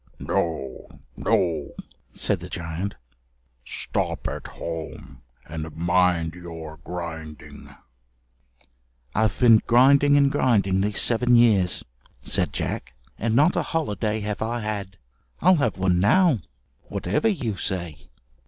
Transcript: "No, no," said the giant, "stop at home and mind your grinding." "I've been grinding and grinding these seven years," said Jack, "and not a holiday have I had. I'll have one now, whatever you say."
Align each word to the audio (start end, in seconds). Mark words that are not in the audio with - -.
"No, 0.17 0.87
no," 1.15 1.75
said 2.11 2.39
the 2.39 2.49
giant, 2.49 2.95
"stop 3.63 4.27
at 4.27 4.47
home 4.47 5.21
and 5.45 5.75
mind 5.75 6.33
your 6.33 6.77
grinding." 6.77 7.69
"I've 9.13 9.37
been 9.37 9.61
grinding 9.67 10.17
and 10.17 10.31
grinding 10.31 10.81
these 10.81 10.99
seven 10.99 11.35
years," 11.35 11.83
said 12.23 12.51
Jack, 12.51 12.95
"and 13.19 13.35
not 13.35 13.55
a 13.55 13.61
holiday 13.61 14.21
have 14.21 14.41
I 14.41 14.61
had. 14.61 14.97
I'll 15.39 15.57
have 15.57 15.77
one 15.77 15.99
now, 15.99 16.39
whatever 16.87 17.27
you 17.27 17.55
say." 17.55 18.09